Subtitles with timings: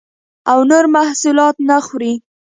[0.51, 2.13] او نور محصولات نه خوري